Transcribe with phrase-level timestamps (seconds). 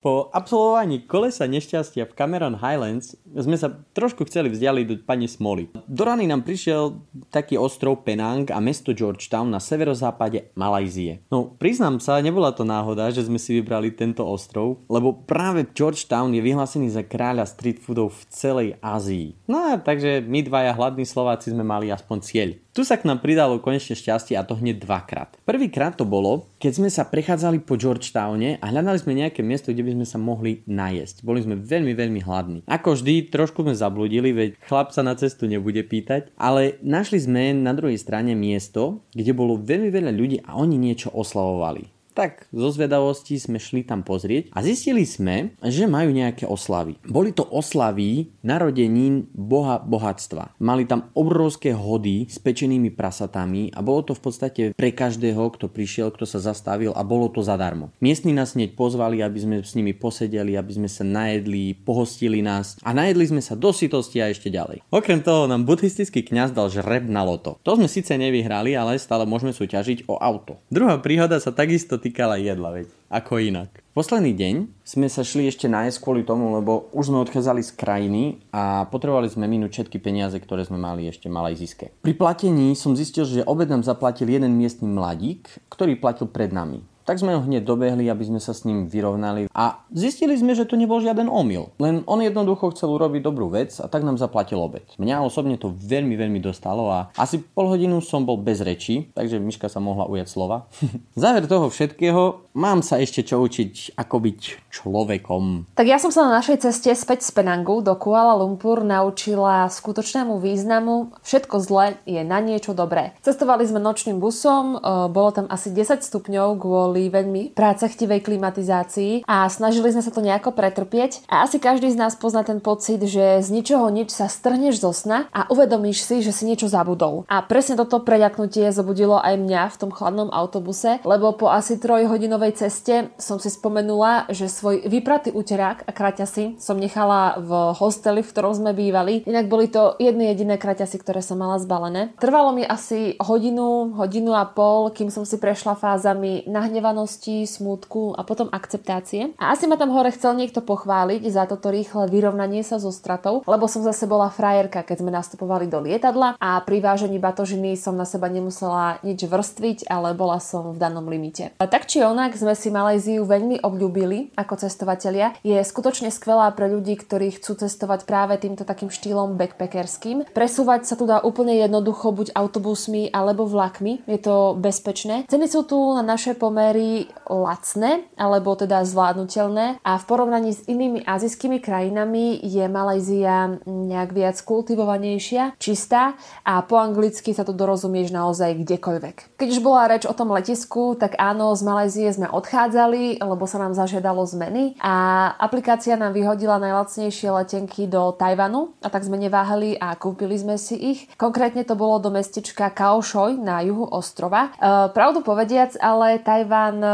[0.00, 5.68] Po absolvovaní kolesa nešťastia v Cameron Highlands sme sa trošku chceli vzdialiť do pani Smoly.
[5.84, 11.28] Do rany nám prišiel taký ostrov Penang a mesto Georgetown na severozápade Malajzie.
[11.28, 16.32] No, priznám sa, nebola to náhoda, že sme si vybrali tento ostrov, lebo práve Georgetown
[16.32, 19.36] je vyhlásený za kráľa street foodov v celej Ázii.
[19.52, 22.56] No takže my dvaja hladní Slováci sme mali aspoň cieľ.
[22.80, 25.36] Tu sa k nám pridalo konečne šťastie a to hneď dvakrát.
[25.44, 29.84] Prvýkrát to bolo, keď sme sa prechádzali po Georgetowne a hľadali sme nejaké miesto, kde
[29.84, 31.20] by sme sa mohli najesť.
[31.20, 32.64] Boli sme veľmi, veľmi hladní.
[32.64, 37.52] Ako vždy, trošku sme zabludili, veď chlap sa na cestu nebude pýtať, ale našli sme
[37.52, 42.68] na druhej strane miesto, kde bolo veľmi veľa ľudí a oni niečo oslavovali tak zo
[42.74, 46.98] zvedavosti sme šli tam pozrieť a zistili sme, že majú nejaké oslavy.
[47.06, 50.58] Boli to oslavy narodenín boha bohatstva.
[50.58, 55.70] Mali tam obrovské hody s pečenými prasatami a bolo to v podstate pre každého, kto
[55.70, 57.94] prišiel, kto sa zastavil a bolo to zadarmo.
[58.02, 62.74] Miestni nás hneď pozvali, aby sme s nimi posedeli, aby sme sa najedli, pohostili nás
[62.82, 64.82] a najedli sme sa do sitosti a ešte ďalej.
[64.90, 67.60] Okrem toho nám buddhistický kňaz dal žreb na loto.
[67.62, 70.58] To sme síce nevyhrali, ale stále môžeme súťažiť o auto.
[70.72, 72.88] Druhá príhoda sa takisto týkala jedla, veď.
[73.10, 73.84] Ako inak.
[73.90, 74.54] Posledný deň
[74.86, 78.22] sme sa šli ešte nájsť kvôli tomu, lebo už sme odchádzali z krajiny
[78.54, 81.90] a potrebovali sme minúť všetky peniaze, ktoré sme mali ešte malajziské.
[82.00, 86.86] Pri platení som zistil, že obed nám zaplatil jeden miestny mladík, ktorý platil pred nami.
[87.06, 90.68] Tak sme ho hneď dobehli, aby sme sa s ním vyrovnali a zistili sme, že
[90.68, 91.72] to nebol žiaden omyl.
[91.80, 94.84] Len on jednoducho chcel urobiť dobrú vec a tak nám zaplatil obed.
[94.98, 99.40] Mňa osobne to veľmi, veľmi dostalo a asi pol hodinu som bol bez reči, takže
[99.40, 100.68] Miška sa mohla ujať slova.
[101.18, 104.40] Záver toho všetkého, mám sa ešte čo učiť, ako byť
[104.74, 105.74] človekom.
[105.78, 110.42] Tak ja som sa na našej ceste späť z Penangu do Kuala Lumpur naučila skutočnému
[110.42, 113.14] významu všetko zle je na niečo dobré.
[113.22, 119.22] Cestovali sme nočným busom, e, bolo tam asi 10 stupňov kvôli kvôli veľmi prácechtivej klimatizácii
[119.22, 121.22] a snažili sme sa to nejako pretrpieť.
[121.30, 124.90] A asi každý z nás pozná ten pocit, že z ničoho nič sa strhneš zo
[124.90, 127.22] sna a uvedomíš si, že si niečo zabudol.
[127.30, 132.58] A presne toto preľaknutie zobudilo aj mňa v tom chladnom autobuse, lebo po asi trojhodinovej
[132.58, 138.30] ceste som si spomenula, že svoj vypratý uterák a kraťasy som nechala v hosteli, v
[138.34, 139.22] ktorom sme bývali.
[139.30, 142.18] Inak boli to jedny jediné kraťasy, ktoré som mala zbalené.
[142.18, 148.14] Trvalo mi asi hodinu, hodinu a pol, kým som si prešla fázami nahneva zraniteľnosti, smútku
[148.16, 149.36] a potom akceptácie.
[149.36, 153.42] A asi ma tam hore chcel niekto pochváliť za toto rýchle vyrovnanie sa so stratou,
[153.44, 157.96] lebo som zase bola frajerka, keď sme nastupovali do lietadla a pri vážení batožiny som
[157.96, 161.52] na seba nemusela nič vrstviť, ale bola som v danom limite.
[161.60, 165.36] A tak či onak sme si Malajziu veľmi obľúbili ako cestovatelia.
[165.44, 170.30] Je skutočne skvelá pre ľudí, ktorí chcú cestovať práve týmto takým štýlom backpackerským.
[170.32, 174.06] Presúvať sa tu dá úplne jednoducho buď autobusmi alebo vlakmi.
[174.06, 175.26] Je to bezpečné.
[175.30, 180.66] Ceny sú tu na naše pomery pomery lacné alebo teda zvládnutelné a v porovnaní s
[180.70, 186.14] inými azijskými krajinami je Malajzia nejak viac kultivovanejšia, čistá
[186.46, 189.38] a po anglicky sa to dorozumieš naozaj kdekoľvek.
[189.38, 193.58] Keď už bola reč o tom letisku, tak áno, z Malajzie sme odchádzali, lebo sa
[193.58, 199.74] nám zažiadalo zmeny a aplikácia nám vyhodila najlacnejšie letenky do Tajvanu a tak sme neváhali
[199.74, 201.00] a kúpili sme si ich.
[201.18, 204.54] Konkrétne to bolo do mestečka Kaošoj na juhu ostrova.
[204.54, 206.92] E, pravdu povediac, ale Tajvan Tajván e,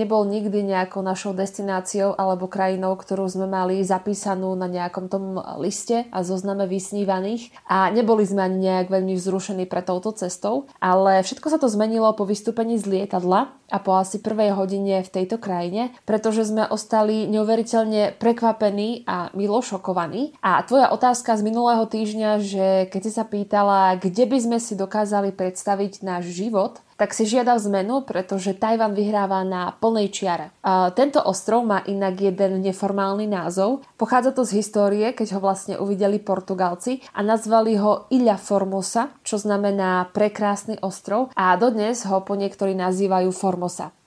[0.00, 6.08] nebol nikdy nejakou našou destináciou alebo krajinou, ktorú sme mali zapísanú na nejakom tom liste
[6.08, 7.52] a zozname vysnívaných.
[7.68, 12.16] A neboli sme ani nejak veľmi vzrušení pre touto cestou, ale všetko sa to zmenilo
[12.16, 17.24] po vystúpení z lietadla a po asi prvej hodine v tejto krajine, pretože sme ostali
[17.28, 20.36] neuveriteľne prekvapení a milo šokovaní.
[20.44, 24.76] A tvoja otázka z minulého týždňa, že keď si sa pýtala, kde by sme si
[24.76, 30.54] dokázali predstaviť náš život, tak si žiadal zmenu, pretože Tajvan vyhráva na plnej čiare.
[30.62, 33.82] A tento ostrov má inak jeden neformálny názov.
[33.98, 39.42] Pochádza to z histórie, keď ho vlastne uvideli Portugalci a nazvali ho Ilha Formosa, čo
[39.42, 43.63] znamená prekrásny ostrov a dodnes ho po niektorí nazývajú Formosa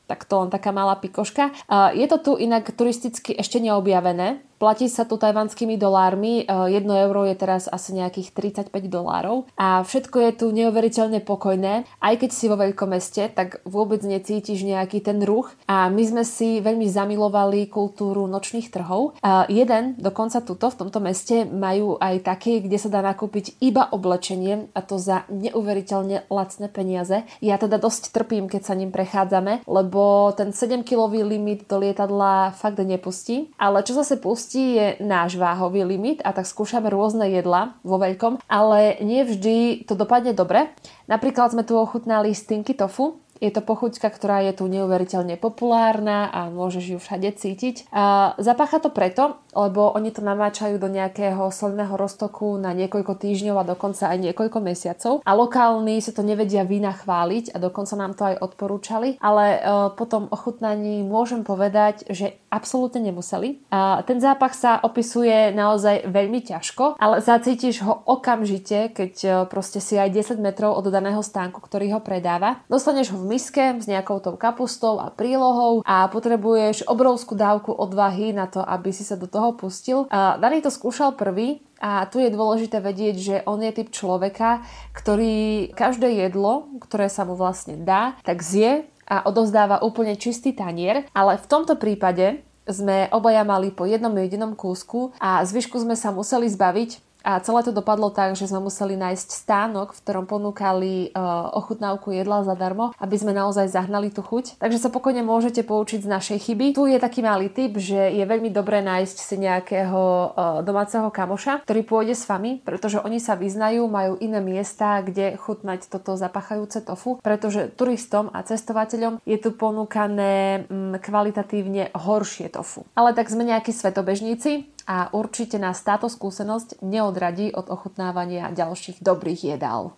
[0.07, 1.51] tak to len taká malá pikoška.
[1.91, 7.29] Je to tu inak turisticky ešte neobjavené, Platí sa tu tajvanskými dolármi, 1 e, euro
[7.29, 8.33] je teraz asi nejakých
[8.73, 11.85] 35 dolárov a všetko je tu neuveriteľne pokojné.
[11.85, 16.23] Aj keď si vo veľkom meste, tak vôbec necítiš nejaký ten ruch a my sme
[16.25, 19.13] si veľmi zamilovali kultúru nočných trhov.
[19.21, 23.85] A jeden, dokonca tuto v tomto meste, majú aj také, kde sa dá nakúpiť iba
[23.93, 27.29] oblečenie a to za neuveriteľne lacné peniaze.
[27.45, 32.81] Ja teda dosť trpím, keď sa ním prechádzame, lebo ten 7-kilový limit do lietadla fakt
[32.81, 33.53] nepustí.
[33.61, 37.99] Ale čo zase pustí, hostí je náš váhový limit a tak skúšame rôzne jedla vo
[37.99, 40.71] veľkom, ale nie vždy to dopadne dobre.
[41.11, 46.49] Napríklad sme tu ochutnali stinky tofu, Je to pochuťka, ktorá je tu neuveriteľne populárna a
[46.49, 47.85] môžeš ju všade cítiť.
[47.93, 53.61] A zapácha to preto, lebo oni to namáčajú do nejakého solného roztoku na niekoľko týždňov
[53.61, 55.13] a dokonca aj niekoľko mesiacov.
[55.21, 59.59] A lokálni si to nevedia vína chváliť a dokonca nám to aj odporúčali, ale e,
[59.93, 63.61] po tom ochutnaní môžem povedať, že absolútne nemuseli.
[63.71, 69.83] A ten zápach sa opisuje naozaj veľmi ťažko, ale zacítiš ho okamžite, keď e, proste
[69.83, 72.63] si aj 10 metrov od daného stánku, ktorý ho predáva.
[72.71, 78.31] Dostaneš ho v miske s nejakou tou kapustou a prílohou a potrebuješ obrovskú dávku odvahy
[78.31, 80.07] na to, aby si sa do toho pustil.
[80.07, 84.65] A Dani to skúšal prvý a tu je dôležité vedieť, že on je typ človeka,
[84.97, 91.07] ktorý každé jedlo, ktoré sa mu vlastne dá, tak zje a odovzdáva úplne čistý tanier,
[91.15, 96.11] ale v tomto prípade sme obaja mali po jednom jedinom kúsku a zvyšku sme sa
[96.11, 101.11] museli zbaviť, a celé to dopadlo tak, že sme museli nájsť stánok, v ktorom ponúkali
[101.11, 104.55] uh, ochutnávku jedla zadarmo, aby sme naozaj zahnali tú chuť.
[104.63, 106.79] Takže sa pokojne môžete poučiť z našej chyby.
[106.79, 111.67] Tu je taký malý tip, že je veľmi dobré nájsť si nejakého uh, domáceho kamoša,
[111.67, 116.79] ktorý pôjde s vami, pretože oni sa vyznajú, majú iné miesta, kde chutnať toto zapachajúce
[116.79, 122.87] tofu, pretože turistom a cestovateľom je tu ponúkané um, kvalitatívne horšie tofu.
[122.95, 129.59] Ale tak sme nejakí svetobežníci, a určite nás táto skúsenosť neodradí od ochutnávania ďalších dobrých
[129.59, 129.91] jedál.